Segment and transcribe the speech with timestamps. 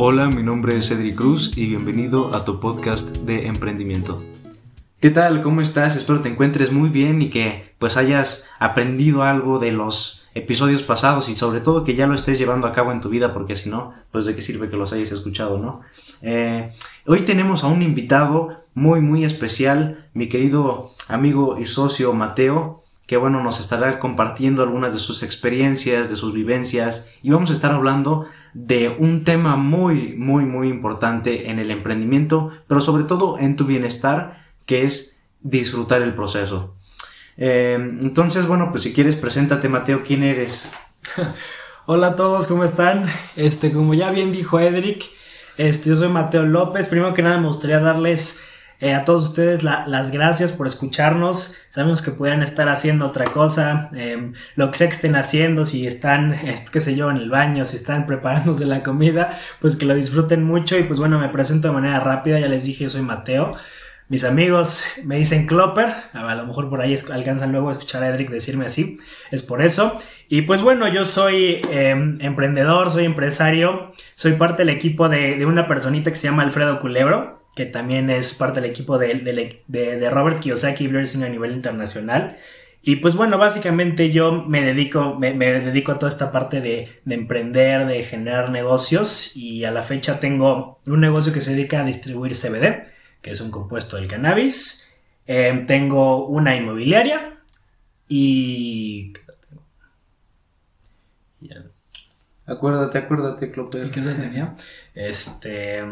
[0.00, 4.22] Hola, mi nombre es Cedric Cruz y bienvenido a tu podcast de emprendimiento.
[5.00, 5.42] ¿Qué tal?
[5.42, 5.96] ¿Cómo estás?
[5.96, 11.28] Espero te encuentres muy bien y que pues hayas aprendido algo de los episodios pasados
[11.28, 13.70] y sobre todo que ya lo estés llevando a cabo en tu vida porque si
[13.70, 15.80] no, pues de qué sirve que los hayas escuchado, ¿no?
[16.22, 16.70] Eh,
[17.04, 23.16] hoy tenemos a un invitado muy muy especial, mi querido amigo y socio Mateo, que
[23.16, 27.72] bueno, nos estará compartiendo algunas de sus experiencias, de sus vivencias y vamos a estar
[27.72, 33.56] hablando de un tema muy, muy, muy importante en el emprendimiento, pero sobre todo en
[33.56, 36.74] tu bienestar, que es disfrutar el proceso.
[37.38, 40.70] Eh, entonces, bueno, pues si quieres, preséntate, Mateo, ¿quién eres?
[41.86, 43.06] Hola a todos, ¿cómo están?
[43.36, 45.06] Este, como ya bien dijo Edric,
[45.56, 46.88] este, yo soy Mateo López.
[46.88, 48.38] Primero que nada me gustaría darles
[48.80, 51.56] eh, a todos ustedes las gracias por escucharnos.
[51.68, 55.86] Sabemos que pueden estar haciendo otra cosa, em, lo que sea que estén haciendo, si
[55.86, 56.34] están,
[56.72, 60.44] qué sé yo, en el baño, si están preparándose la comida, pues que lo disfruten
[60.44, 60.78] mucho.
[60.78, 63.56] Y pues bueno, me presento de manera rápida, ya les dije, yo soy Mateo.
[64.08, 68.08] Mis amigos me dicen Clopper, a lo mejor por ahí alcanzan luego a escuchar a
[68.08, 68.98] Edric decirme así,
[69.30, 69.98] es por eso.
[70.28, 75.66] Y pues bueno, yo soy em, emprendedor, soy empresario, soy parte del equipo de una
[75.66, 80.38] personita que se llama Alfredo Culebro que también es parte del equipo de, de, Robert
[80.38, 82.38] Kiyosaki Blessing a nivel internacional.
[82.82, 87.84] Y pues bueno, básicamente yo me dedico, me, dedico a toda esta parte de, emprender,
[87.88, 92.36] de generar negocios y a la fecha tengo un negocio que se dedica a distribuir
[92.36, 94.86] CBD, que es un compuesto del cannabis.
[95.26, 97.40] Eh, tengo una inmobiliaria
[98.06, 99.14] y...
[102.46, 103.84] Acuérdate, acuérdate, Clope.
[103.84, 104.54] ¿Y qué tenía?
[104.94, 105.82] Este...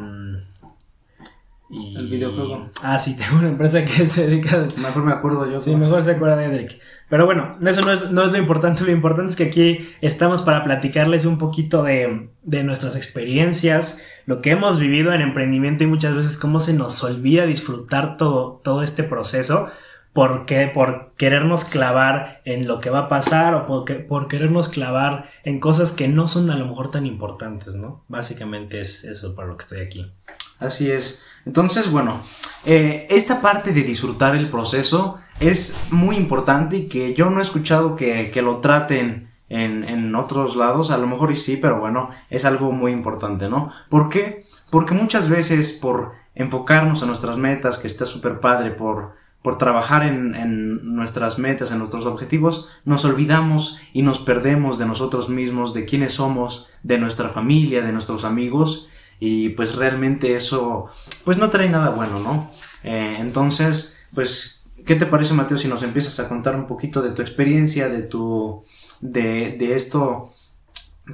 [1.68, 2.70] Mm, el videojuego.
[2.82, 4.68] Ah, sí, tengo una empresa que se dedica.
[4.76, 5.60] Mejor me acuerdo yo.
[5.60, 6.80] Sí, mejor se acuerda de Edric.
[7.08, 8.84] Pero bueno, eso no es, no es lo importante.
[8.84, 14.40] Lo importante es que aquí estamos para platicarles un poquito de, de nuestras experiencias, lo
[14.40, 18.82] que hemos vivido en emprendimiento y muchas veces cómo se nos olvida disfrutar todo, todo
[18.82, 19.68] este proceso.
[20.12, 25.28] Porque por querernos clavar en lo que va a pasar o por, por querernos clavar
[25.44, 28.02] en cosas que no son a lo mejor tan importantes, ¿no?
[28.08, 30.10] Básicamente es eso para lo que estoy aquí.
[30.58, 31.20] Así es.
[31.46, 32.20] Entonces, bueno,
[32.64, 37.42] eh, esta parte de disfrutar el proceso es muy importante y que yo no he
[37.42, 42.44] escuchado que, lo traten en, en, otros lados, a lo mejor sí, pero bueno, es
[42.44, 43.70] algo muy importante, ¿no?
[43.88, 44.44] ¿Por qué?
[44.70, 50.02] Porque muchas veces por enfocarnos en nuestras metas, que está súper padre, por, por trabajar
[50.02, 55.72] en, en, nuestras metas, en nuestros objetivos, nos olvidamos y nos perdemos de nosotros mismos,
[55.72, 58.88] de quiénes somos, de nuestra familia, de nuestros amigos,
[59.18, 60.86] y pues realmente eso
[61.24, 62.50] pues no trae nada bueno, ¿no?
[62.82, 67.10] Eh, entonces, pues, ¿qué te parece Mateo si nos empiezas a contar un poquito de
[67.10, 68.64] tu experiencia, de tu,
[69.00, 70.32] de, de esto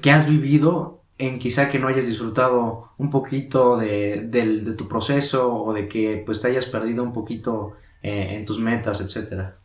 [0.00, 5.54] que has vivido en quizá que no hayas disfrutado un poquito de, de, tu proceso
[5.54, 9.56] o de que pues te hayas perdido un poquito eh, en tus metas, etcétera.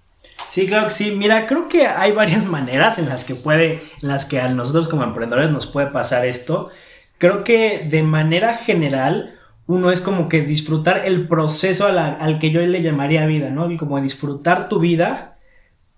[0.50, 1.16] Sí, claro que sí.
[1.16, 4.88] Mira, creo que hay varias maneras en las que puede, en las que a nosotros
[4.88, 6.70] como emprendedores nos puede pasar esto
[7.18, 9.36] creo que de manera general
[9.68, 13.76] uno es como que disfrutar el proceso al que yo le llamaría vida, ¿no?
[13.78, 15.38] Como disfrutar tu vida,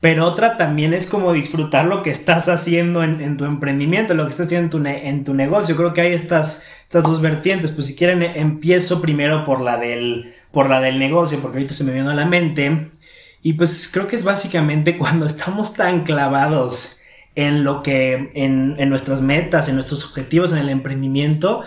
[0.01, 4.31] pero otra también es como disfrutar lo que estás haciendo en, tu emprendimiento, lo que
[4.31, 5.75] estás haciendo en tu, en tu, negocio.
[5.75, 7.71] Creo que hay estas, estas dos vertientes.
[7.71, 11.83] Pues si quieren, empiezo primero por la del, por la del negocio, porque ahorita se
[11.83, 12.87] me vino a la mente.
[13.41, 16.98] Y pues creo que es básicamente cuando estamos tan clavados
[17.45, 21.63] en lo que, en, en nuestras metas, en nuestros objetivos, en el emprendimiento,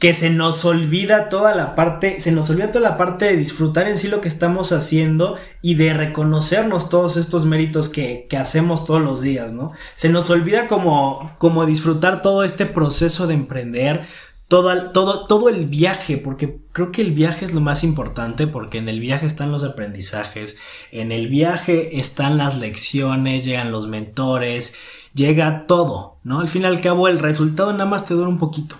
[0.00, 3.86] que se nos olvida toda la parte, se nos olvida toda la parte de disfrutar
[3.86, 8.86] en sí lo que estamos haciendo y de reconocernos todos estos méritos que, que hacemos
[8.86, 9.72] todos los días, ¿no?
[9.94, 14.06] Se nos olvida como, como disfrutar todo este proceso de emprender,
[14.50, 18.78] todo, todo, todo el viaje, porque creo que el viaje es lo más importante, porque
[18.78, 20.58] en el viaje están los aprendizajes,
[20.90, 24.74] en el viaje están las lecciones, llegan los mentores,
[25.14, 26.40] llega todo, ¿no?
[26.40, 28.74] Al fin y al cabo el resultado nada más te dura un poquito.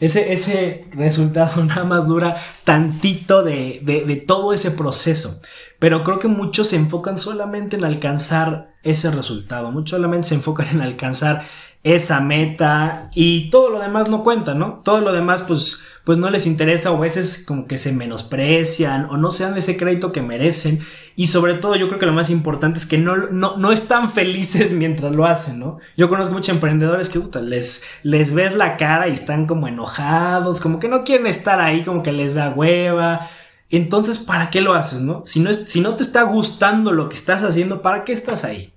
[0.00, 5.40] Ese, ese resultado nada más dura tantito de, de, de todo ese proceso.
[5.78, 9.72] Pero creo que muchos se enfocan solamente en alcanzar ese resultado.
[9.72, 11.46] Muchos solamente se enfocan en alcanzar
[11.86, 14.80] esa meta y todo lo demás no cuenta, ¿no?
[14.82, 19.06] Todo lo demás pues, pues no les interesa o a veces como que se menosprecian
[19.08, 20.80] o no se dan ese crédito que merecen
[21.14, 24.10] y sobre todo yo creo que lo más importante es que no, no, no están
[24.12, 25.78] felices mientras lo hacen, ¿no?
[25.96, 30.80] Yo conozco muchos emprendedores que les, les ves la cara y están como enojados, como
[30.80, 33.30] que no quieren estar ahí, como que les da hueva.
[33.70, 35.22] Entonces, ¿para qué lo haces, no?
[35.24, 38.75] Si no, si no te está gustando lo que estás haciendo, ¿para qué estás ahí?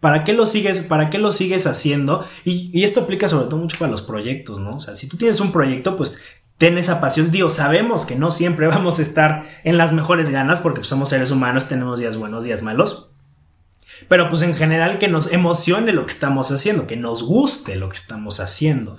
[0.00, 2.26] ¿Para qué lo sigues, para qué lo sigues haciendo?
[2.44, 4.76] Y, esto aplica sobre todo mucho para los proyectos, ¿no?
[4.76, 6.18] O sea, si tú tienes un proyecto, pues
[6.56, 7.30] ten esa pasión.
[7.30, 11.30] Dios, sabemos que no siempre vamos a estar en las mejores ganas porque somos seres
[11.30, 13.10] humanos, tenemos días buenos, días malos.
[14.08, 17.88] Pero pues en general que nos emocione lo que estamos haciendo, que nos guste lo
[17.88, 18.98] que estamos haciendo.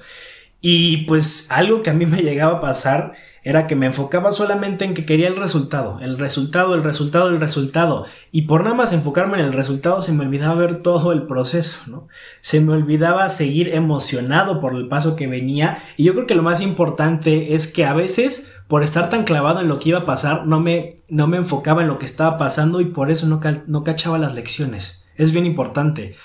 [0.61, 3.13] Y pues algo que a mí me llegaba a pasar
[3.43, 7.39] era que me enfocaba solamente en que quería el resultado, el resultado, el resultado, el
[7.39, 8.05] resultado.
[8.31, 11.79] Y por nada más enfocarme en el resultado se me olvidaba ver todo el proceso,
[11.87, 12.07] ¿no?
[12.41, 15.81] Se me olvidaba seguir emocionado por el paso que venía.
[15.95, 19.61] Y yo creo que lo más importante es que a veces, por estar tan clavado
[19.61, 22.37] en lo que iba a pasar, no me, no me enfocaba en lo que estaba
[22.37, 25.01] pasando y por eso no, no cachaba las lecciones.
[25.15, 26.17] Es bien importante.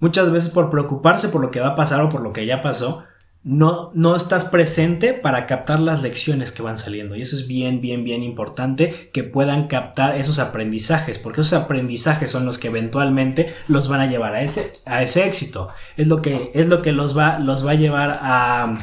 [0.00, 2.62] Muchas veces por preocuparse por lo que va a pasar o por lo que ya
[2.62, 3.04] pasó,
[3.44, 7.16] no, no estás presente para captar las lecciones que van saliendo.
[7.16, 12.30] Y eso es bien, bien, bien importante que puedan captar esos aprendizajes, porque esos aprendizajes
[12.30, 15.70] son los que eventualmente los van a llevar a ese, a ese éxito.
[15.96, 18.78] Es lo que, es lo que los va, los va a llevar a,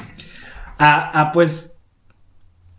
[0.78, 1.69] a, a pues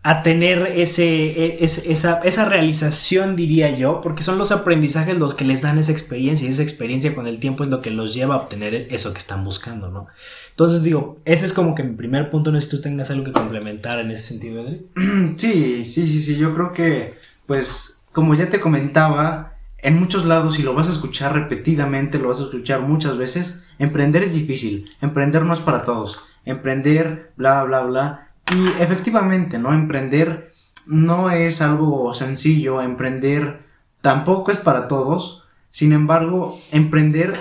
[0.03, 5.45] a tener ese, e, esa, esa, realización, diría yo, porque son los aprendizajes los que
[5.45, 8.35] les dan esa experiencia y esa experiencia con el tiempo es lo que los lleva
[8.35, 10.07] a obtener eso que están buscando, ¿no?
[10.49, 13.25] Entonces digo, ese es como que mi primer punto, no sé si tú tengas algo
[13.25, 14.65] que complementar en ese sentido,
[15.37, 17.15] Sí, sí, sí, sí, yo creo que,
[17.45, 22.29] pues, como ya te comentaba, en muchos lados, si lo vas a escuchar repetidamente, lo
[22.29, 27.63] vas a escuchar muchas veces, emprender es difícil, emprender no es para todos, emprender, bla,
[27.63, 29.73] bla, bla, y efectivamente, ¿no?
[29.73, 30.53] Emprender
[30.85, 33.61] no es algo sencillo, emprender
[34.01, 37.39] tampoco es para todos, sin embargo, emprender,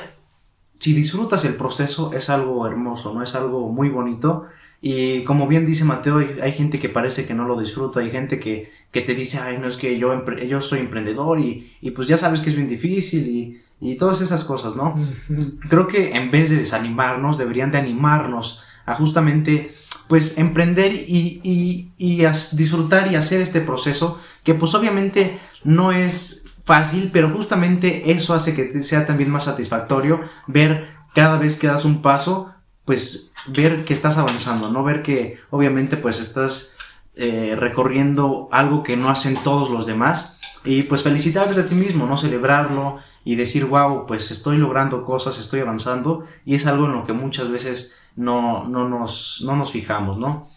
[0.78, 3.22] si disfrutas el proceso, es algo hermoso, ¿no?
[3.22, 4.46] Es algo muy bonito.
[4.80, 8.38] Y como bien dice Mateo, hay, gente que parece que no lo disfruta, hay gente
[8.38, 12.08] que, que te dice, ay, no es que yo, yo soy emprendedor y, y, pues
[12.08, 14.94] ya sabes que es bien difícil y, y todas esas cosas, ¿no?
[15.68, 19.70] Creo que en vez de desanimarnos, deberían de animarnos a justamente
[20.10, 22.26] pues emprender y, y, y
[22.56, 28.52] disfrutar y hacer este proceso que pues obviamente no es fácil, pero justamente eso hace
[28.52, 32.52] que sea también más satisfactorio ver cada vez que das un paso,
[32.84, 36.72] pues ver que estás avanzando, no ver que obviamente pues estás
[37.14, 42.06] eh, recorriendo algo que no hacen todos los demás y pues felicitarte a ti mismo,
[42.06, 46.92] no celebrarlo y decir wow, pues estoy logrando cosas, estoy avanzando y es algo en
[46.92, 50.48] lo que muchas veces no, no, nos, no nos fijamos, ¿no?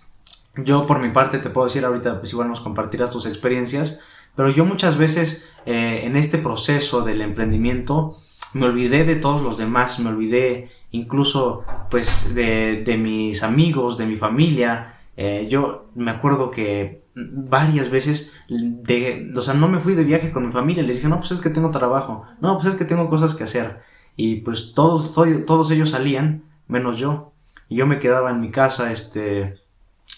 [0.55, 4.01] Yo por mi parte te puedo decir ahorita, pues igual nos compartirás tus experiencias,
[4.35, 8.17] pero yo muchas veces eh, en este proceso del emprendimiento
[8.53, 14.05] me olvidé de todos los demás, me olvidé incluso pues de, de mis amigos, de
[14.05, 14.97] mi familia.
[15.17, 20.31] Eh, yo me acuerdo que varias veces de, o sea, no me fui de viaje
[20.31, 22.85] con mi familia, les dije, no, pues es que tengo trabajo, no, pues es que
[22.85, 23.81] tengo cosas que hacer.
[24.15, 25.13] Y pues todos,
[25.45, 27.33] todos ellos salían, menos yo
[27.69, 29.59] y yo me quedaba en mi casa, este,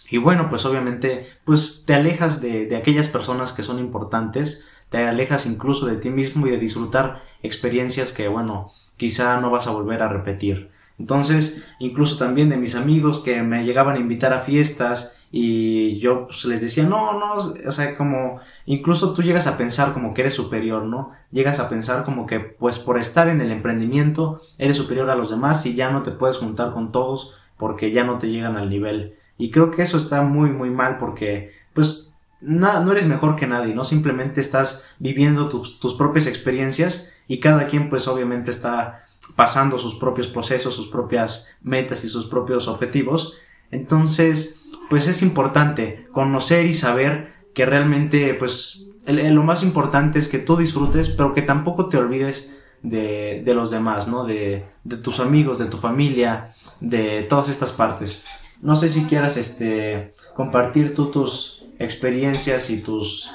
[0.10, 5.06] y bueno, pues obviamente, pues te alejas de, de aquellas personas que son importantes, te
[5.06, 9.72] alejas incluso de ti mismo y de disfrutar experiencias que, bueno, quizá no vas a
[9.72, 10.72] volver a repetir.
[10.98, 16.28] Entonces, incluso también de mis amigos que me llegaban a invitar a fiestas y yo
[16.28, 20.22] pues, les decía, no, no, o sea, como incluso tú llegas a pensar como que
[20.22, 21.12] eres superior, ¿no?
[21.32, 25.30] Llegas a pensar como que pues por estar en el emprendimiento eres superior a los
[25.30, 28.70] demás y ya no te puedes juntar con todos porque ya no te llegan al
[28.70, 29.16] nivel.
[29.38, 33.74] Y creo que eso está muy, muy mal porque pues no eres mejor que nadie,
[33.74, 33.84] ¿no?
[33.84, 39.02] Simplemente estás viviendo tus propias experiencias y cada quien pues obviamente está
[39.36, 43.38] pasando sus propios procesos, sus propias metas y sus propios objetivos.
[43.72, 50.40] Entonces, pues es importante conocer y saber que realmente, pues, lo más importante es que
[50.40, 54.26] tú disfrutes, pero que tampoco te olvides de, de los demás, ¿no?
[54.26, 58.24] De, de, tus amigos, de tu familia, de todas estas partes.
[58.62, 63.32] No sé si quieras, este, compartir tú tus experiencias y tus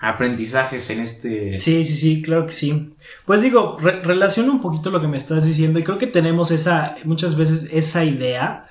[0.00, 1.54] aprendizajes en este...
[1.54, 2.92] Sí, sí, sí, claro que sí.
[3.24, 6.96] Pues digo, relaciono un poquito lo que me estás diciendo y creo que tenemos esa,
[7.04, 8.65] muchas veces esa idea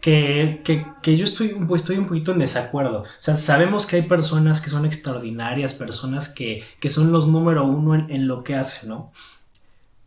[0.00, 3.02] que, que, que yo estoy, estoy un poquito en desacuerdo.
[3.02, 7.64] O sea, sabemos que hay personas que son extraordinarias, personas que, que son los número
[7.64, 9.12] uno en, en lo que hacen, ¿no?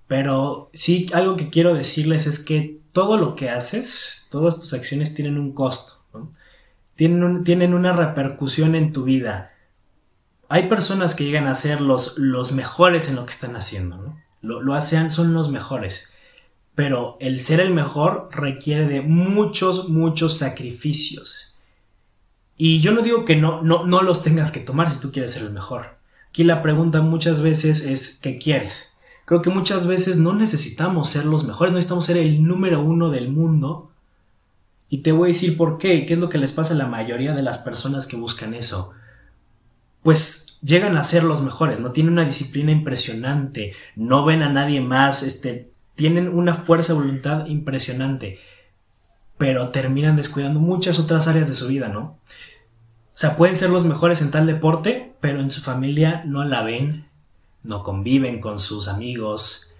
[0.07, 5.13] Pero sí, algo que quiero decirles es que todo lo que haces, todas tus acciones
[5.13, 6.33] tienen un costo, ¿no?
[6.95, 9.51] Tienen, tienen una repercusión en tu vida
[10.51, 14.21] hay personas que llegan a ser los, los mejores en lo que están haciendo, ¿no?
[14.41, 16.10] Lo, lo hacen, son los mejores.
[16.75, 21.55] Pero el ser el mejor requiere de muchos, muchos sacrificios.
[22.57, 25.31] Y yo no digo que no, no, no los tengas que tomar si tú quieres
[25.31, 25.97] ser el mejor.
[26.29, 28.93] Aquí la pregunta muchas veces es ¿qué quieres?
[29.25, 33.09] Creo que muchas veces no necesitamos ser los mejores, no necesitamos ser el número uno
[33.09, 33.91] del mundo.
[34.89, 36.87] Y te voy a decir por qué, qué es lo que les pasa a la
[36.87, 38.91] mayoría de las personas que buscan eso.
[40.03, 44.81] Pues llegan a ser los mejores, no tienen una disciplina impresionante, no ven a nadie
[44.81, 48.39] más, este, tienen una fuerza de voluntad impresionante,
[49.37, 52.01] pero terminan descuidando muchas otras áreas de su vida, ¿no?
[52.01, 56.63] O sea, pueden ser los mejores en tal deporte, pero en su familia no la
[56.63, 57.09] ven,
[57.63, 59.71] no conviven con sus amigos,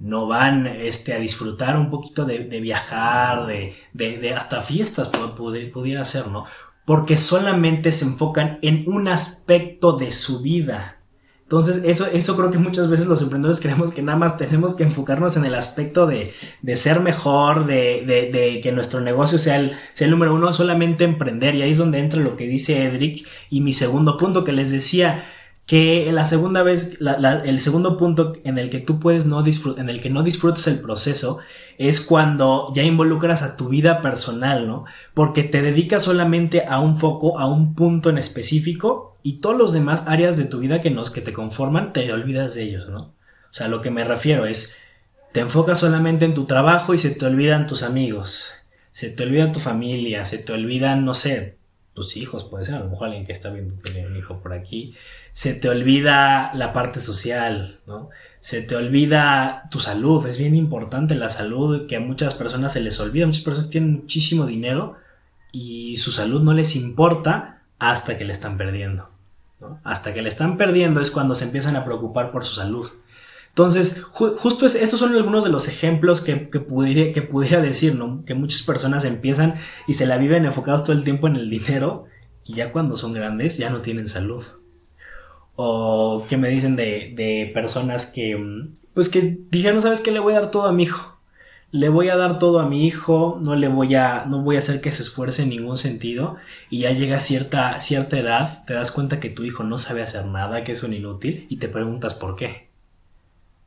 [0.00, 6.28] no van este, a disfrutar un poquito de, viajar, de, de, hasta fiestas pudiera ser,
[6.28, 6.46] ¿no?
[6.84, 10.99] Porque solamente se enfocan en un aspecto de su vida.
[11.50, 14.84] Entonces, eso, eso creo que muchas veces los emprendedores creemos que nada más tenemos que
[14.84, 19.56] enfocarnos en el aspecto de, de ser mejor, de, de, de, que nuestro negocio sea
[19.56, 21.56] el, sea el número uno, solamente emprender.
[21.56, 23.26] Y ahí es donde entra lo que dice Edric.
[23.48, 25.24] Y mi segundo punto que les decía,
[25.70, 26.98] que la segunda vez,
[27.44, 30.66] el segundo punto en el que tú puedes no disfrutar, en el que no disfrutas
[30.66, 31.38] el proceso,
[31.78, 34.84] es cuando ya involucras a tu vida personal, ¿no?
[35.14, 39.72] Porque te dedicas solamente a un foco, a un punto en específico, y todos los
[39.72, 43.02] demás áreas de tu vida que nos, que te conforman, te olvidas de ellos, ¿no?
[43.02, 44.74] O sea, lo que me refiero es,
[45.30, 48.50] te enfocas solamente en tu trabajo y se te olvidan tus amigos,
[48.90, 51.59] se te olvida tu familia, se te olvidan, no sé,
[52.00, 54.54] tus hijos, puede ser, a lo mejor alguien que está viendo tener un hijo por
[54.54, 54.94] aquí,
[55.34, 58.08] se te olvida la parte social, ¿no?
[58.40, 62.80] Se te olvida tu salud, es bien importante la salud, que a muchas personas se
[62.80, 64.96] les olvida, muchas personas tienen muchísimo dinero
[65.52, 69.10] y su salud no les importa hasta que le están perdiendo.
[69.84, 72.88] Hasta que le están perdiendo es cuando se empiezan a preocupar por su salud.
[73.50, 78.24] Entonces, justo esos son algunos de los ejemplos que, que, pudiera, que decir, ¿no?
[78.24, 79.56] Que muchas personas empiezan
[79.88, 82.06] y se la viven enfocados todo el tiempo en el dinero
[82.44, 84.44] y ya cuando son grandes ya no tienen salud.
[85.56, 88.40] O que me dicen de, de personas que,
[88.94, 90.12] pues que dijeron, ¿sabes qué?
[90.12, 91.20] Le voy a dar todo a mi hijo.
[91.72, 94.60] Le voy a dar todo a mi hijo, no le voy a, no voy a
[94.60, 96.36] hacer que se esfuerce en ningún sentido.
[96.70, 100.26] Y ya llega cierta, cierta edad, te das cuenta que tu hijo no sabe hacer
[100.26, 102.69] nada, que es un inútil, y te preguntas por qué.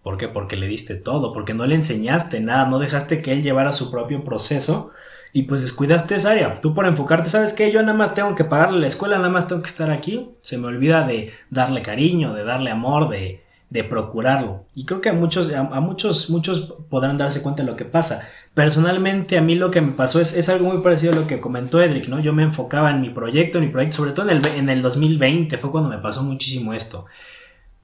[0.04, 0.28] ¿Por qué?
[0.28, 3.90] Porque le diste todo, porque no le enseñaste nada, no dejaste que él llevara su
[3.90, 4.92] propio proceso
[5.32, 6.60] y pues descuidaste esa área.
[6.60, 7.72] Tú por enfocarte, ¿sabes qué?
[7.72, 10.32] Yo nada más tengo que pagarle la escuela, nada más tengo que estar aquí.
[10.42, 14.66] Se me olvida de darle cariño, de darle amor, de, de procurarlo.
[14.76, 18.28] Y creo que a muchos, a, muchos, muchos podrán darse cuenta de lo que pasa.
[18.54, 21.40] Personalmente a mí lo que me pasó es, es algo muy parecido a lo que
[21.40, 22.20] comentó Edric, ¿no?
[22.20, 24.82] Yo me enfocaba en mi proyecto, en mi proyecto, sobre todo en el, en el
[24.82, 27.06] 2020 fue cuando me pasó muchísimo esto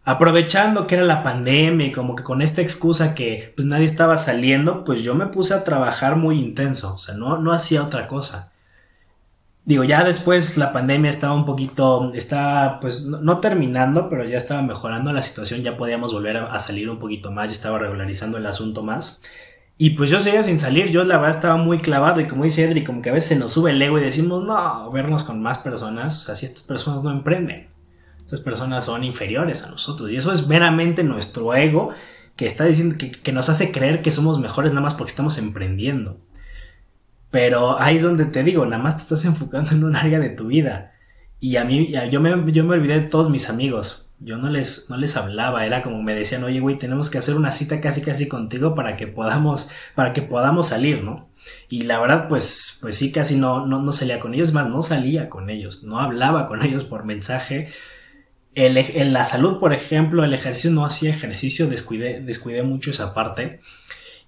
[0.04, 4.18] aprovechando que era la pandemia y como que con esta excusa que pues nadie estaba
[4.18, 8.08] saliendo, pues yo me puse a trabajar muy intenso, o sea, no, no hacía otra
[8.08, 8.52] cosa.
[9.66, 14.64] Digo, ya después la pandemia estaba un poquito, estaba pues no, terminando, pero ya estaba
[14.64, 18.48] mejorando la situación, ya podíamos volver a, salir un poquito más, ya estaba regularizando el
[18.48, 19.22] asunto más.
[19.78, 22.64] Y pues yo seguía sin salir, yo la verdad estaba muy clavado y como dice
[22.64, 25.42] Edri, como que a veces se nos sube el ego y decimos, no, vernos con
[25.42, 27.70] más personas, o sea, si estas personas no emprenden.
[28.30, 30.12] Estas personas son inferiores a nosotros.
[30.12, 31.90] Y eso es meramente nuestro ego
[32.36, 36.20] que está diciendo que, nos hace creer que somos mejores nada más porque estamos emprendiendo.
[37.32, 40.30] Pero ahí es donde te digo, nada más te estás enfocando en un área de
[40.30, 40.92] tu vida.
[41.40, 44.12] Y a mí, yo me, yo me olvidé de todos mis amigos.
[44.20, 47.34] Yo no les, no les hablaba, era como me decían, oye, güey, tenemos que hacer
[47.34, 51.30] una cita casi casi contigo para que podamos, para que podamos salir, ¿no?
[51.68, 54.84] Y la verdad, pues, pues sí, casi no, no, no salía con ellos, más, no
[54.84, 57.70] salía con ellos, no hablaba con ellos por mensaje,
[58.56, 63.60] en la salud, por ejemplo, el ejercicio no hacía ejercicio, descuidé, descuidé mucho esa parte.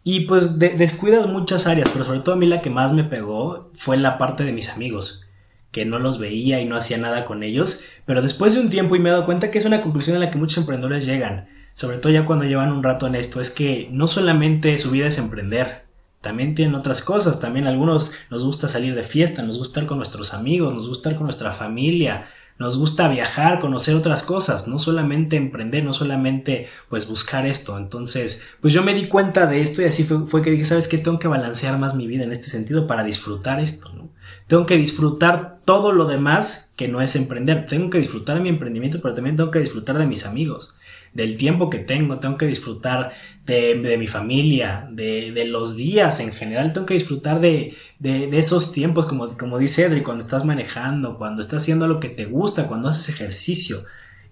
[0.04, 3.70] Y pues descuidas muchas áreas, pero sobre todo a mí la que más me pegó
[3.74, 5.26] fue la parte de mis amigos,
[5.70, 7.84] que no los veía y no hacía nada con ellos.
[8.06, 10.20] Pero después de un tiempo y me he dado cuenta que es una conclusión a
[10.20, 13.52] la que muchos emprendedores llegan, sobre todo ya cuando llevan un rato en esto, es
[13.52, 15.86] que no solamente su vida es emprender,
[16.22, 19.98] también tienen otras cosas, también algunos nos gusta salir de fiesta, nos gusta estar con
[19.98, 22.30] nuestros amigos, nos gusta estar con nuestra familia,
[22.62, 27.78] nos gusta viajar, conocer otras cosas, no solamente emprender, no solamente pues buscar esto.
[27.78, 31.00] Entonces, pues yo me di cuenta de esto y así fue, que dije, ¿sabes qué?
[31.00, 34.12] Tengo que balancear más mi vida en este sentido para disfrutar esto, ¿no?
[34.48, 37.66] Tengo que disfrutar todo lo demás que no es emprender.
[37.66, 40.74] Tengo que disfrutar de mi emprendimiento, pero también tengo que disfrutar de mis amigos
[41.14, 43.14] del tiempo que tengo, tengo que disfrutar
[43.46, 49.38] de, mi familia, de, los días en general, tengo que disfrutar de, esos tiempos, como,
[49.38, 53.10] como dice Edri, cuando estás manejando, cuando estás haciendo lo que te gusta, cuando haces
[53.10, 53.84] ejercicio.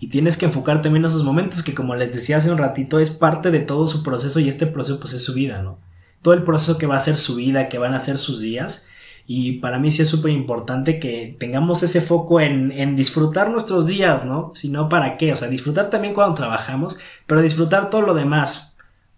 [0.02, 3.12] Y tienes que enfocar también esos momentos que, como les decía hace un ratito, es
[3.12, 5.78] parte de todo su proceso y este proceso pues es su vida, ¿no?
[6.22, 8.88] Todo el proceso que va a ser su vida, que van a ser sus días
[9.26, 13.86] y para mí sí es súper importante que tengamos ese foco en, en, disfrutar nuestros
[13.86, 14.52] días, ¿no?
[14.56, 15.34] Si no, ¿para qué?
[15.34, 18.78] O sea, disfrutar también cuando trabajamos, pero disfrutar todo lo demás.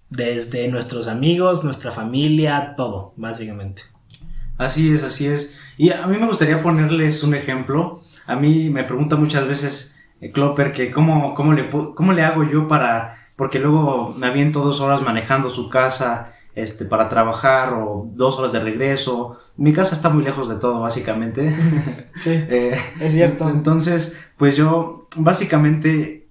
[0.10, 3.84] desde nuestros amigos, nuestra familia, todo, básicamente.
[4.58, 5.58] Así es, así es.
[5.77, 8.01] Y a mí me gustaría ponerles un ejemplo.
[8.27, 12.43] A mí me pregunta muchas veces eh, Klopper que cómo, cómo, le, cómo le hago
[12.43, 13.15] yo para...
[13.36, 18.51] Porque luego me aviento dos horas manejando su casa este, para trabajar o dos horas
[18.51, 19.38] de regreso.
[19.58, 21.55] Mi casa está muy lejos de todo, básicamente.
[22.20, 23.50] Sí, eh, es cierto.
[23.50, 26.29] Entonces, pues yo básicamente,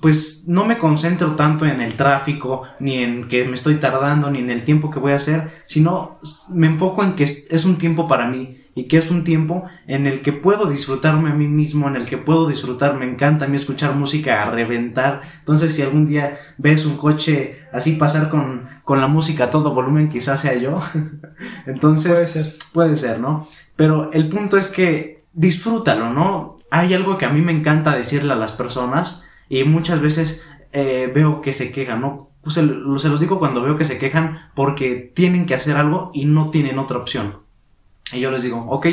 [0.00, 4.38] pues no me concentro tanto en el tráfico, ni en que me estoy tardando, ni
[4.38, 6.20] en el tiempo que voy a hacer, sino
[6.52, 10.06] me enfoco en que es un tiempo para mí y que es un tiempo en
[10.06, 13.48] el que puedo disfrutarme a mí mismo, en el que puedo disfrutar, me encanta a
[13.48, 18.68] mí escuchar música a reventar, entonces si algún día ves un coche así pasar con,
[18.84, 20.78] con la música a todo volumen, quizás sea yo,
[21.66, 23.46] entonces puede ser, puede ser, ¿no?
[23.76, 26.56] Pero el punto es que disfrútalo, ¿no?
[26.70, 31.10] Hay algo que a mí me encanta decirle a las personas y muchas veces eh,
[31.14, 32.30] veo que se quejan, ¿no?
[32.46, 36.46] se los digo cuando veo que se quejan porque tienen que hacer algo y no
[36.46, 37.43] tienen otra opción.
[38.14, 38.86] Y yo les digo, ok,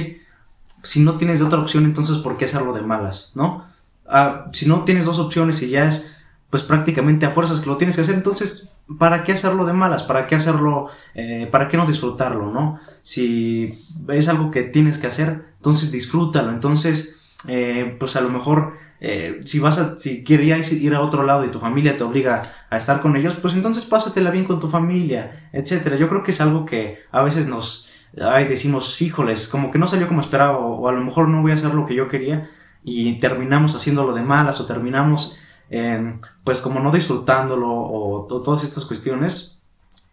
[0.83, 3.31] si no tienes otra opción, entonces ¿por qué hacerlo de malas?
[3.35, 3.65] ¿No?
[4.07, 6.17] Ah, si no tienes dos opciones y ya es
[6.49, 10.03] pues prácticamente a fuerzas que lo tienes que hacer, entonces ¿para qué hacerlo de malas?
[10.03, 12.79] ¿Para qué hacerlo, eh, para qué no disfrutarlo, no?
[13.01, 13.69] Si
[14.09, 19.41] es algo que tienes que hacer, entonces disfrútalo, entonces eh, pues a lo mejor eh,
[19.45, 22.77] si vas a, si querías ir a otro lado y tu familia te obliga a
[22.77, 25.95] estar con ellos, pues entonces pásatela bien con tu familia, etcétera.
[25.95, 29.87] Yo creo que es algo que a veces nos, ay, decimos, híjoles, como que no
[29.87, 32.49] salió como esperaba, o, a lo mejor no voy a hacer lo que yo quería,
[32.83, 35.37] y terminamos haciéndolo de malas, o terminamos,
[35.69, 39.60] em, pues como no disfrutándolo, o, todas estas cuestiones.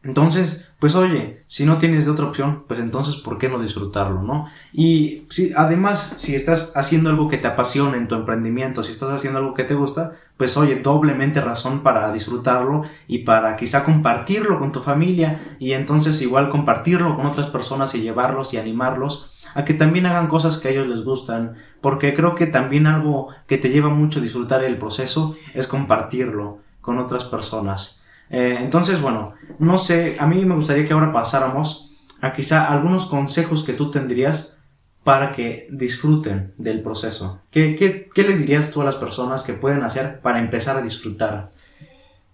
[0.08, 4.22] Entonces, pues oye, si no tienes de otra opción, pues entonces, ¿por qué no disfrutarlo,
[4.22, 4.46] no?
[4.72, 9.10] Y si, además, si estás haciendo algo que te apasiona en tu emprendimiento, si estás
[9.10, 14.58] haciendo algo que te gusta, pues oye, doblemente razón para disfrutarlo y para quizá compartirlo
[14.58, 19.66] con tu familia y entonces igual compartirlo con otras personas y llevarlos y animarlos a
[19.66, 23.58] que también hagan cosas que a ellos les gustan, porque creo que también algo que
[23.58, 27.97] te lleva mucho a disfrutar el proceso es compartirlo con otras personas.
[28.30, 33.06] Eh, entonces, bueno, no sé, a mí me gustaría que ahora pasáramos a quizá algunos
[33.06, 34.58] consejos que tú tendrías
[35.04, 37.40] para que disfruten del proceso.
[37.50, 40.82] ¿Qué, qué, qué le dirías tú a las personas que pueden hacer para empezar a
[40.82, 41.50] disfrutar?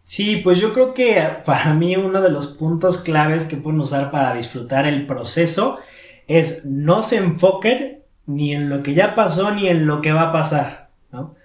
[0.03, 4.11] Sí, pues yo creo que para mí uno de los puntos claves que pueden usar
[4.11, 5.79] para disfrutar el proceso
[6.27, 10.29] es no se enfoquen ni en lo que ya pasó ni en lo que va
[10.29, 11.37] a pasar, ¿no?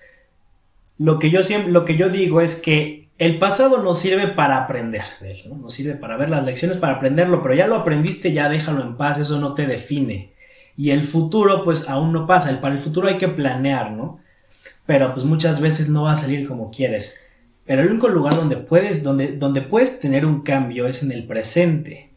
[0.97, 4.57] Lo que yo siempre, lo que yo digo es que el pasado nos sirve para
[4.57, 5.03] aprender,
[5.45, 5.57] ¿no?
[5.57, 8.95] Nos sirve para ver las lecciones, para aprenderlo, pero ya lo aprendiste, ya déjalo en
[8.95, 10.33] paz, eso no te define.
[10.77, 14.21] Y el futuro, pues aún no pasa, para el futuro hay que planear, ¿no?
[14.85, 17.19] Pero pues muchas veces no va a salir como quieres.
[17.65, 21.27] Pero el único lugar donde puedes, donde, donde puedes tener un cambio es en el
[21.27, 22.08] presente.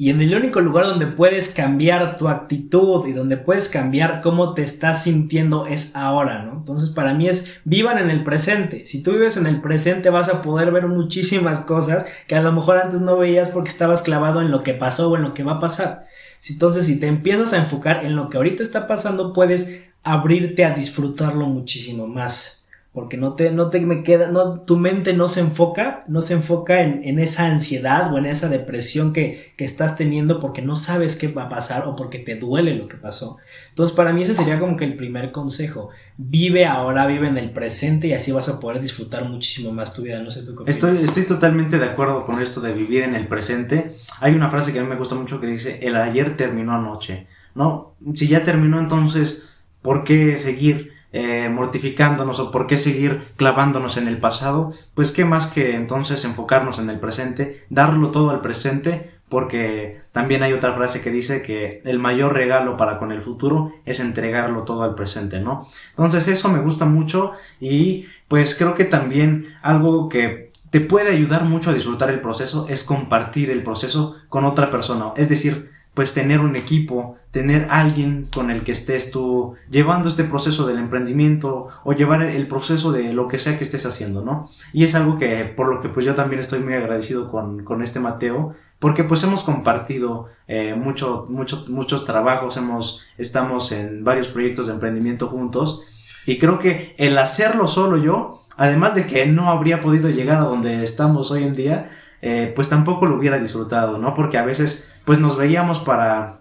[0.00, 4.54] Y en el único lugar donde puedes cambiar tu actitud y donde puedes cambiar cómo
[4.54, 6.52] te estás sintiendo es ahora, ¿no?
[6.52, 8.86] Entonces para mí es vivan en el presente.
[8.86, 12.50] Si tú vives en el presente vas a poder ver muchísimas cosas que a lo
[12.50, 15.44] mejor antes no veías porque estabas clavado en lo que pasó o en lo que
[15.44, 16.06] va a pasar.
[16.48, 20.70] Entonces si te empiezas a enfocar en lo que ahorita está pasando puedes abrirte a
[20.70, 22.59] disfrutarlo muchísimo más
[22.92, 26.34] porque no te, no te me queda, no, tu mente no se enfoca, no se
[26.34, 30.74] enfoca en, en esa ansiedad o en esa depresión que, que, estás teniendo porque no
[30.74, 33.36] sabes qué va a pasar o porque te duele lo que pasó.
[33.68, 35.90] Entonces, para mí ese sería como que el primer consejo.
[36.16, 40.02] Vive ahora, vive en el presente y así vas a poder disfrutar muchísimo más tu
[40.02, 40.20] vida.
[40.20, 43.28] No sé tú qué estoy, estoy totalmente de acuerdo con esto de vivir en el
[43.28, 43.92] presente.
[44.18, 47.28] Hay una frase que a mí me gusta mucho que dice, el ayer terminó anoche.
[47.54, 47.94] ¿No?
[48.14, 49.48] Si ya terminó, entonces,
[49.80, 50.99] ¿por qué seguir?
[51.12, 56.24] Eh, mortificándonos o por qué seguir clavándonos en el pasado, pues qué más que entonces
[56.24, 61.42] enfocarnos en el presente, darlo todo al presente, porque también hay otra frase que dice
[61.42, 65.66] que el mayor regalo para con el futuro es entregarlo todo al presente, ¿no?
[65.90, 71.44] Entonces eso me gusta mucho y pues creo que también algo que te puede ayudar
[71.44, 76.14] mucho a disfrutar el proceso es compartir el proceso con otra persona, es decir, pues
[76.14, 81.68] tener un equipo, tener alguien con el que estés tú llevando este proceso del emprendimiento
[81.84, 84.48] o llevar el proceso de lo que sea que estés haciendo, ¿no?
[84.72, 87.82] Y es algo que por lo que pues yo también estoy muy agradecido con, con
[87.82, 94.28] este Mateo, porque pues hemos compartido eh, mucho, mucho, muchos trabajos, hemos, estamos en varios
[94.28, 95.82] proyectos de emprendimiento juntos
[96.26, 100.44] y creo que el hacerlo solo yo, además de que no habría podido llegar a
[100.44, 101.90] donde estamos hoy en día,
[102.22, 104.14] eh, pues tampoco lo hubiera disfrutado, ¿no?
[104.14, 106.40] Porque a veces, pues nos veíamos para,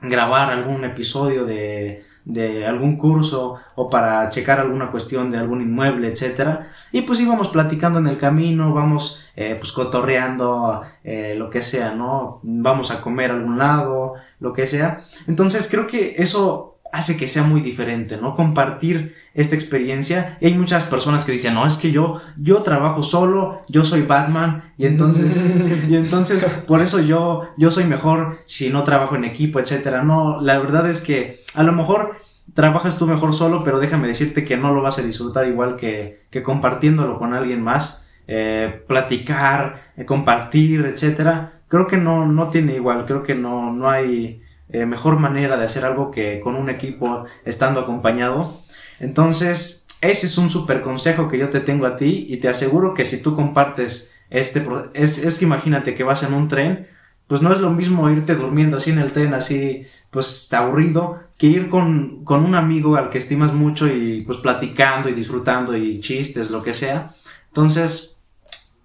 [0.00, 6.08] grabar algún episodio de, de algún curso o para checar alguna cuestión de algún inmueble,
[6.08, 6.68] etcétera.
[6.92, 11.94] Y pues íbamos platicando en el camino, vamos eh, pues cotorreando eh, lo que sea,
[11.94, 12.40] ¿no?
[12.42, 15.00] Vamos a comer a algún lado, lo que sea.
[15.26, 18.34] Entonces creo que eso hace que sea muy diferente, ¿no?
[18.34, 20.38] Compartir esta experiencia.
[20.40, 24.02] Y hay muchas personas que dicen, no, es que yo, yo trabajo solo, yo soy
[24.02, 25.36] Batman, y entonces,
[25.88, 30.02] y entonces, por eso yo, yo soy mejor si no trabajo en equipo, etcétera.
[30.02, 32.16] No, la verdad es que a lo mejor
[32.54, 36.22] trabajas tú mejor solo, pero déjame decirte que no lo vas a disfrutar igual que,
[36.30, 38.06] que compartiéndolo con alguien más.
[38.28, 41.60] Eh, platicar, eh, compartir, etcétera.
[41.68, 45.64] Creo que no, no tiene igual, creo que no, no hay, eh, mejor manera de
[45.64, 48.62] hacer algo que con un equipo estando acompañado.
[49.00, 52.94] Entonces, ese es un super consejo que yo te tengo a ti y te aseguro
[52.94, 56.88] que si tú compartes este, es, es que imagínate que vas en un tren,
[57.26, 61.46] pues no es lo mismo irte durmiendo así en el tren, así, pues aburrido, que
[61.46, 66.00] ir con, con un amigo al que estimas mucho y pues platicando y disfrutando y
[66.00, 67.10] chistes, lo que sea.
[67.48, 68.16] Entonces,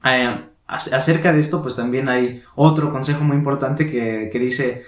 [0.04, 4.84] eh, acerca de esto, pues también hay otro consejo muy importante que, que dice,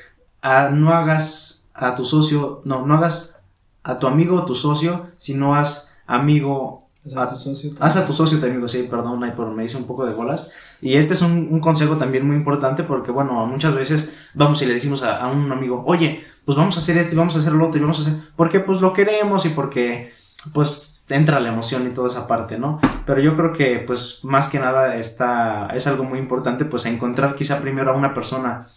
[0.72, 3.40] no hagas a tu socio, no, no hagas
[3.84, 7.72] a tu amigo tu socio, sino haz amigo a tu socio.
[7.80, 10.14] Haz a tu socio tu amigo, sí, perdón, ahí por me hice un poco de
[10.14, 10.52] bolas.
[10.82, 14.74] Y este es un, consejo también muy importante porque, bueno, muchas veces vamos y le
[14.74, 17.68] decimos a, un amigo, oye, pues vamos a hacer esto y vamos a hacer lo
[17.68, 20.14] otro y vamos a hacer, porque pues lo queremos y porque
[20.54, 22.80] pues entra la emoción y toda esa parte, ¿no?
[23.06, 27.36] Pero yo creo que pues más que nada está, es algo muy importante pues encontrar
[27.36, 28.68] quizá primero a una persona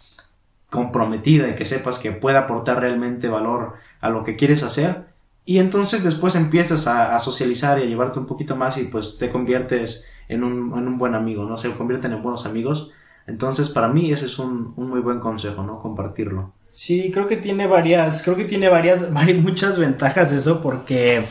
[0.69, 5.05] comprometida y que sepas que puede aportar realmente valor a lo que quieres hacer.
[5.45, 9.31] Y entonces después empiezas a, socializar y a llevarte un poquito más y pues te
[9.31, 11.57] conviertes en un, en un buen amigo, ¿no?
[11.57, 12.91] Se convierten en buenos amigos.
[13.27, 15.81] Entonces para mí ese es un, un muy buen consejo, ¿no?
[15.81, 16.51] Compartirlo.
[16.69, 21.23] Sí, creo que tiene varias, creo que tiene varias, varias muchas ventajas eso porque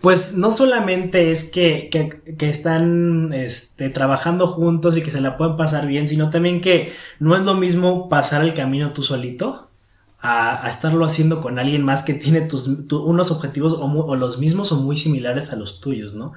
[0.00, 5.56] pues no solamente es que, que, están este, trabajando juntos y que se la pueden
[5.56, 9.68] pasar bien, sino también que no es lo mismo pasar el camino tú solito
[10.20, 14.76] a, estarlo haciendo con alguien más que tiene tus, unos objetivos o, los mismos o
[14.76, 16.32] muy similares a los tuyos, ¿no?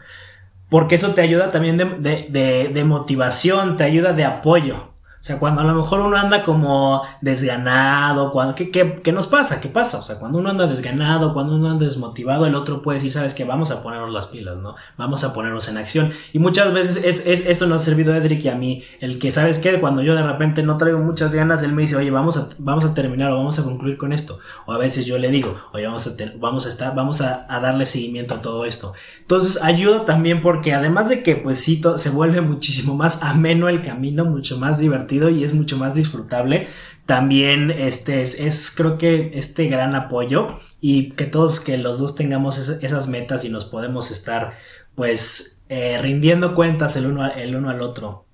[0.70, 4.93] Porque eso te ayuda también de, de, de motivación, te ayuda de apoyo.
[5.24, 9.28] O sea, cuando a lo mejor uno anda como desganado, cuando, ¿qué, qué, qué nos
[9.28, 9.62] pasa?
[9.62, 10.00] ¿Qué pasa?
[10.00, 13.34] O sea, cuando uno anda desganado, cuando uno anda desmotivado, el otro puede decir, sabes
[13.34, 14.76] que vamos a ponernos las pilas, ¿no?
[14.98, 16.12] Vamos a ponernos en acción.
[16.34, 19.18] Y muchas veces es, es, eso nos ha servido a Edric y a mí, el
[19.18, 19.80] que, ¿sabes qué?
[19.80, 22.84] Cuando yo de repente no traigo muchas ganas, él me dice, oye, vamos a, vamos
[22.84, 24.40] a terminar o vamos a concluir con esto.
[24.66, 27.62] O a veces yo le digo, oye, vamos a, vamos a estar, vamos a, a,
[27.62, 28.92] darle seguimiento a todo esto.
[29.22, 33.82] Entonces, ayuda también porque además de que, pues sí, se vuelve muchísimo más ameno el
[33.82, 36.68] camino, mucho más divertido y es mucho más disfrutable.
[37.06, 42.58] También este es, creo que este gran apoyo y que todos, que los dos tengamos
[42.58, 44.54] esas metas y nos podemos estar
[44.96, 48.26] pues eh, rindiendo cuentas el uno, el uno al otro.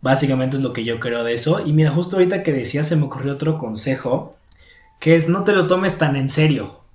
[0.00, 1.60] Básicamente es lo que yo creo de eso.
[1.64, 4.36] Y mira, justo ahorita que decía se me ocurrió otro consejo,
[5.00, 6.85] que es no te lo tomes tan en serio.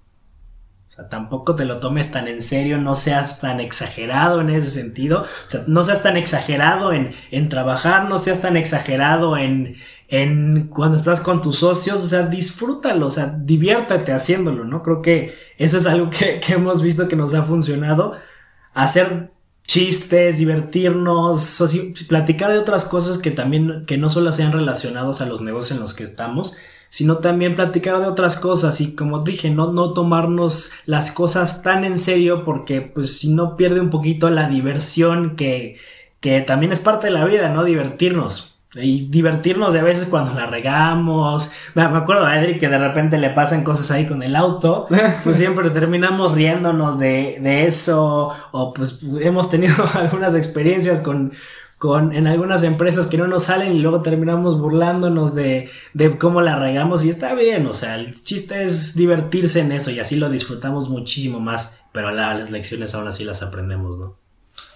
[0.92, 4.68] O sea, tampoco te lo tomes tan en serio, no seas tan exagerado en ese
[4.68, 5.22] sentido.
[5.22, 9.78] O sea, no seas tan exagerado en, en trabajar, no seas tan exagerado en,
[10.10, 12.04] en cuando estás con tus socios.
[12.04, 14.84] O sea, disfrútalo, o sea, diviértate haciéndolo, ¿no?
[14.84, 18.18] Creo que eso es algo que, que hemos visto que nos ha funcionado.
[18.74, 19.32] Hacer
[19.64, 21.64] chistes, divertirnos,
[22.10, 25.80] platicar de otras cosas que también, que no solo sean relacionados a los negocios en
[25.80, 26.58] los que estamos,
[26.92, 31.86] sino también platicar de otras cosas y como dije, no, no tomarnos las cosas tan
[31.86, 35.78] en serio porque pues si no pierde un poquito la diversión que,
[36.20, 37.64] que también es parte de la vida, ¿no?
[37.64, 38.60] Divertirnos.
[38.76, 41.52] Y divertirnos de a veces cuando la regamos.
[41.76, 44.88] Me acuerdo a Edric que de repente le pasan cosas ahí con el auto.
[45.24, 48.34] Pues siempre terminamos riéndonos de, de eso.
[48.52, 51.32] O pues hemos tenido algunas experiencias con,
[51.82, 56.44] con, en algunas empresas que no nos salen y luego terminamos burlándonos de, de cómo
[56.44, 60.15] la regamos y está bien, o sea, el chiste es divertirse en eso y así
[60.15, 64.15] lo disfrutamos muchísimo más, pero las lecciones aún así las aprendemos, ¿no?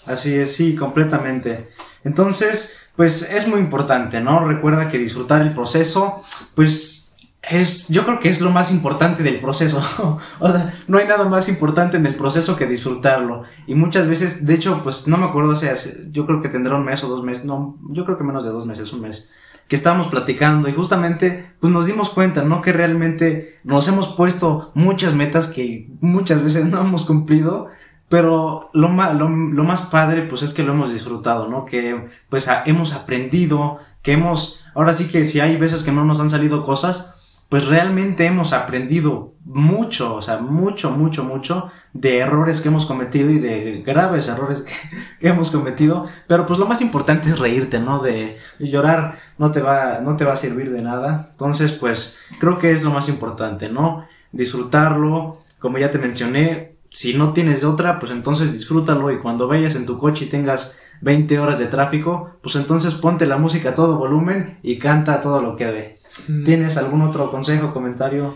[0.07, 1.67] Así es, sí, completamente.
[2.03, 4.43] Entonces, pues es muy importante, ¿no?
[4.43, 6.23] Recuerda que disfrutar el proceso,
[6.55, 7.04] pues
[7.49, 9.81] es, yo creo que es lo más importante del proceso.
[10.39, 13.43] o sea, no hay nada más importante en el proceso que disfrutarlo.
[13.67, 15.73] Y muchas veces, de hecho, pues no me acuerdo, o sea,
[16.12, 18.51] yo creo que tendrá un mes o dos meses, no, yo creo que menos de
[18.51, 19.29] dos meses, un mes,
[19.67, 22.62] que estábamos platicando y justamente, pues nos dimos cuenta, ¿no?
[22.62, 27.67] Que realmente nos hemos puesto muchas metas que muchas veces no hemos cumplido.
[28.08, 31.65] Pero lo más, lo, lo más padre, pues es que lo hemos disfrutado, ¿no?
[31.65, 36.19] Que, pues, hemos aprendido, que hemos, ahora sí que si hay veces que no nos
[36.19, 37.14] han salido cosas,
[37.55, 43.29] pues realmente hemos aprendido mucho, o sea, mucho, mucho, mucho de errores que hemos cometido
[43.29, 44.65] y de graves errores
[45.21, 47.99] que, hemos cometido, pero pues lo más importante es reírte, ¿no?
[47.99, 52.59] De, llorar no te va, no te va a servir de nada, entonces pues creo
[52.59, 54.05] que es lo más importante, ¿no?
[54.33, 59.75] Disfrutarlo, como ya te mencioné, si no tienes otra, pues entonces disfrútalo y cuando vayas
[59.75, 63.75] en tu coche y tengas 20 horas de tráfico, pues entonces ponte la música a
[63.75, 65.99] todo volumen y canta todo lo que ve.
[66.45, 68.36] ¿Tienes algún otro consejo, comentario?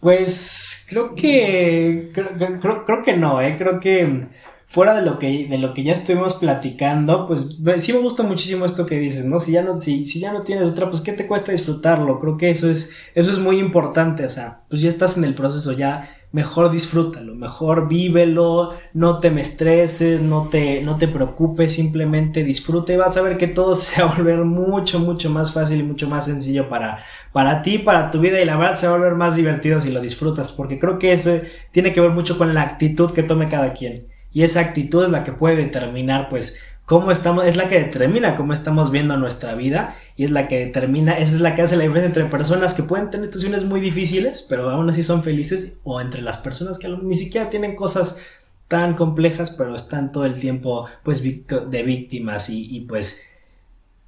[0.00, 3.54] Pues creo que creo, creo, creo, que no, eh.
[3.58, 4.26] Creo que
[4.70, 8.64] fuera de lo que de lo que ya estuvimos platicando, pues sí me gusta muchísimo
[8.64, 9.40] esto que dices, ¿no?
[9.40, 12.20] Si ya no si, si ya no tienes otra, pues qué te cuesta disfrutarlo.
[12.20, 15.34] Creo que eso es eso es muy importante, o sea, pues ya estás en el
[15.34, 21.74] proceso, ya mejor disfrútalo, mejor vívelo, no te me estreses, no te, no te preocupes,
[21.74, 25.52] simplemente disfruta y vas a ver que todo se va a volver mucho, mucho más
[25.52, 28.86] fácil y mucho más sencillo para, para ti, para tu vida y la verdad se
[28.86, 31.32] va a volver más divertido si lo disfrutas, porque creo que eso
[31.72, 34.19] tiene que ver mucho con la actitud que tome cada quien.
[34.32, 38.34] Y esa actitud es la que puede determinar, pues, cómo estamos, es la que determina
[38.34, 41.76] cómo estamos viendo nuestra vida y es la que determina, esa es la que hace
[41.76, 45.78] la diferencia entre personas que pueden tener situaciones muy difíciles, pero aún así son felices,
[45.84, 48.20] o entre las personas que ni siquiera tienen cosas
[48.66, 53.22] tan complejas, pero están todo el tiempo, pues, de víctimas y, pues,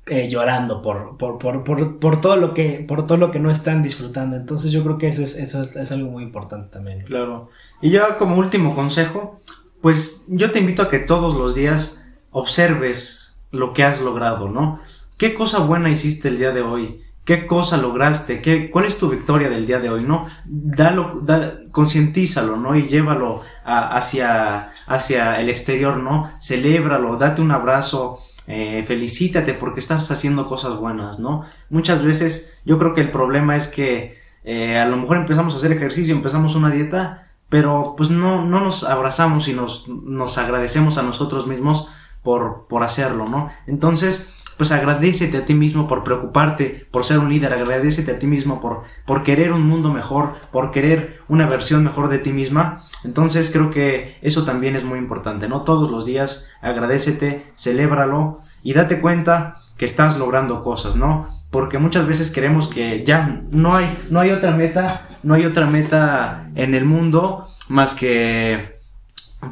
[0.06, 1.64] eh, llorando por, por, por,
[2.00, 4.34] por, todo lo que, por todo lo que no están disfrutando.
[4.34, 7.02] Entonces yo creo que eso es, eso es algo muy importante también.
[7.04, 7.48] Claro.
[7.80, 9.40] Y ya como último consejo,
[9.82, 14.80] pues yo te invito a que todos los días observes lo que has logrado, ¿no?
[15.18, 17.02] ¿Qué cosa buena hiciste el día de hoy?
[17.24, 18.40] ¿Qué cosa lograste?
[18.40, 20.02] ¿Qué, ¿Cuál es tu victoria del día de hoy?
[20.02, 20.24] ¿No?
[20.44, 22.74] Dalo, da, concientízalo, ¿no?
[22.74, 26.30] Y llévalo hacia, hacia el exterior, ¿no?
[26.40, 28.18] Celébralo, date un abrazo,
[28.48, 31.44] eh, felicítate porque estás haciendo cosas buenas, ¿no?
[31.70, 35.58] Muchas veces yo creo que el problema es que eh, a lo mejor empezamos a
[35.58, 37.21] hacer ejercicio, empezamos una dieta,
[37.52, 41.86] pero pues no, no nos abrazamos y nos, nos agradecemos a nosotros mismos
[42.22, 43.50] por, por hacerlo, ¿no?
[43.66, 48.26] Entonces, pues agradecete a ti mismo por preocuparte, por ser un líder, agradecete a ti
[48.26, 52.84] mismo por, por querer un mundo mejor, por querer una versión mejor de ti misma.
[53.04, 55.60] Entonces creo que eso también es muy importante, ¿no?
[55.60, 61.41] Todos los días agradecete, celébralo y date cuenta que estás logrando cosas, ¿no?
[61.52, 65.66] Porque muchas veces queremos que ya no hay, no hay otra meta, no hay otra
[65.66, 68.80] meta en el mundo más que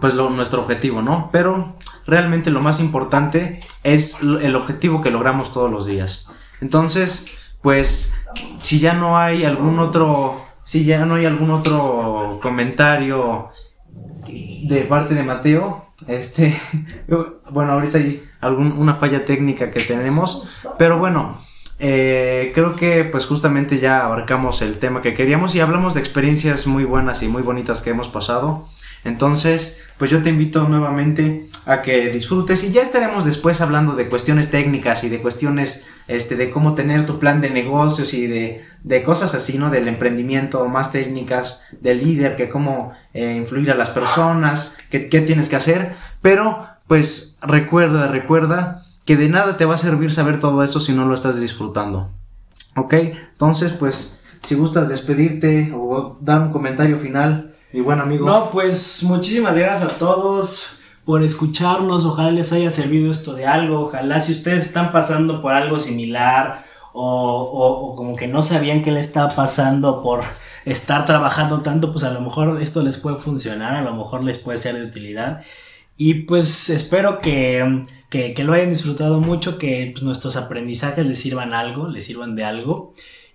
[0.00, 1.28] pues nuestro objetivo, ¿no?
[1.30, 6.30] Pero realmente lo más importante es el objetivo que logramos todos los días.
[6.60, 8.14] Entonces, pues,
[8.60, 13.50] si ya no hay algún otro, si ya no hay algún otro comentario
[14.26, 16.58] de parte de Mateo, este,
[17.50, 21.36] bueno, ahorita hay alguna falla técnica que tenemos, pero bueno,
[21.82, 26.66] eh, creo que pues justamente ya abarcamos el tema que queríamos y hablamos de experiencias
[26.66, 28.68] muy buenas y muy bonitas que hemos pasado.
[29.02, 34.10] Entonces, pues yo te invito nuevamente a que disfrutes y ya estaremos después hablando de
[34.10, 38.62] cuestiones técnicas y de cuestiones este de cómo tener tu plan de negocios y de,
[38.82, 39.70] de cosas así, ¿no?
[39.70, 45.22] Del emprendimiento, más técnicas, del líder, que cómo eh, influir a las personas, qué, qué
[45.22, 50.38] tienes que hacer, pero pues recuerda, recuerda que de nada te va a servir saber
[50.38, 52.12] todo eso si no lo estás disfrutando.
[52.76, 52.94] ¿Ok?
[53.32, 58.24] Entonces, pues, si gustas despedirte o dar un comentario final, y bueno, amigo.
[58.24, 60.68] No, pues muchísimas gracias a todos
[61.04, 62.04] por escucharnos.
[62.04, 63.86] Ojalá les haya servido esto de algo.
[63.86, 69.00] Ojalá si ustedes están pasando por algo similar o, como que no sabían qué le
[69.00, 70.22] estaba pasando por
[70.64, 74.38] estar trabajando tanto, pues a lo mejor esto les puede funcionar, a lo mejor les
[74.38, 75.42] puede ser de utilidad.
[75.96, 81.18] Y pues espero que, que, que lo hayan disfrutado mucho, que pues, nuestros aprendizajes les
[81.18, 82.92] sirvan algo, les sirvan de algo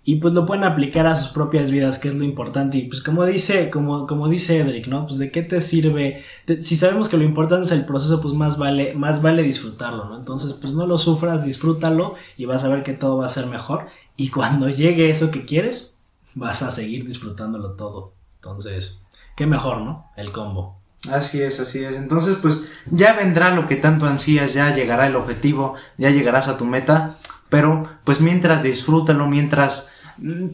[0.07, 2.77] y pues lo pueden aplicar a sus propias vidas, que es lo importante.
[2.77, 5.07] Y pues como dice, como, como dice Edric, ¿no?
[5.07, 6.23] Pues de qué te sirve,
[6.61, 10.15] si sabemos que lo importante es el proceso, pues más vale, más vale disfrutarlo, ¿no?
[10.15, 13.47] Entonces, pues no lo sufras, disfrútalo y vas a ver que todo va a ser
[13.47, 13.88] mejor.
[14.15, 15.97] Y cuando llegue eso que quieres,
[16.35, 18.13] vas a seguir disfrutándolo todo.
[18.35, 19.03] Entonces,
[19.35, 20.11] qué mejor, ¿no?
[20.15, 20.85] El combo.
[21.12, 21.95] Así es, así es.
[21.97, 26.58] Entonces, pues ya vendrá lo que tanto ansías, ya llegará el objetivo, ya llegarás a
[26.58, 27.15] tu meta.
[27.49, 29.89] Pero, pues mientras disfrútalo, mientras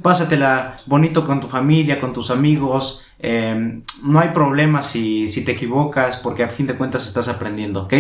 [0.02, 3.04] pásatela bonito con tu familia, con tus amigos.
[3.20, 7.84] Em, no hay problema si, si, te equivocas porque a fin de cuentas estás aprendiendo,
[7.84, 7.94] ¿ok?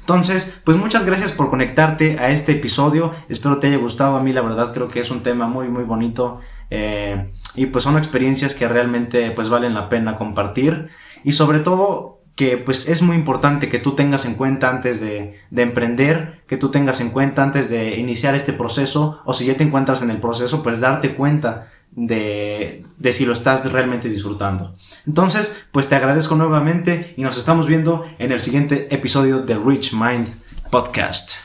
[0.00, 3.12] Entonces, pues muchas gracias por conectarte a este episodio.
[3.28, 4.16] Espero te haya gustado.
[4.16, 6.40] A mí la verdad creo que es un tema muy, muy bonito.
[6.68, 10.90] Eh, y pues son experiencias que realmente pues valen la pena compartir.
[11.24, 15.40] Y sobre todo que pues es muy importante que tú tengas en cuenta antes de,
[15.50, 19.56] de, emprender, que tú tengas en cuenta antes de iniciar este proceso, o si ya
[19.56, 24.76] te encuentras en el proceso, pues darte cuenta de, de si lo estás realmente disfrutando.
[25.06, 29.94] Entonces, pues te agradezco nuevamente y nos estamos viendo en el siguiente episodio de Rich
[29.94, 30.28] Mind
[30.70, 31.36] Podcast.